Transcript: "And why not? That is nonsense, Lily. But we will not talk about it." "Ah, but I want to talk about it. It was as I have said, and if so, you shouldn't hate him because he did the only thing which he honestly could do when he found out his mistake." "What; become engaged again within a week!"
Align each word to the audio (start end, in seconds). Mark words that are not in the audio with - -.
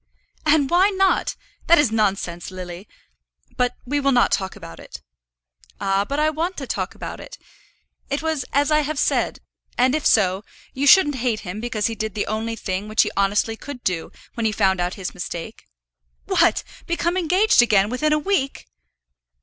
"And 0.47 0.67
why 0.71 0.89
not? 0.89 1.35
That 1.67 1.77
is 1.77 1.91
nonsense, 1.91 2.49
Lily. 2.49 2.87
But 3.55 3.77
we 3.85 3.99
will 3.99 4.11
not 4.11 4.31
talk 4.31 4.55
about 4.55 4.79
it." 4.79 5.03
"Ah, 5.79 6.05
but 6.09 6.17
I 6.19 6.31
want 6.31 6.57
to 6.57 6.65
talk 6.65 6.95
about 6.95 7.19
it. 7.19 7.37
It 8.09 8.23
was 8.23 8.43
as 8.51 8.71
I 8.71 8.79
have 8.79 8.97
said, 8.97 9.41
and 9.77 9.93
if 9.93 10.03
so, 10.07 10.43
you 10.73 10.87
shouldn't 10.87 11.17
hate 11.17 11.41
him 11.41 11.61
because 11.61 11.85
he 11.85 11.93
did 11.93 12.15
the 12.15 12.25
only 12.25 12.55
thing 12.55 12.87
which 12.87 13.03
he 13.03 13.11
honestly 13.15 13.55
could 13.55 13.83
do 13.83 14.11
when 14.33 14.47
he 14.47 14.51
found 14.51 14.81
out 14.81 14.95
his 14.95 15.13
mistake." 15.13 15.67
"What; 16.25 16.63
become 16.87 17.15
engaged 17.15 17.61
again 17.61 17.87
within 17.91 18.11
a 18.11 18.17
week!" 18.17 18.65